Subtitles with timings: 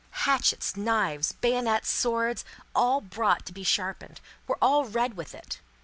[0.25, 5.59] Hatchets, knives, bayonets, swords, all brought to be sharpened, were all red with it.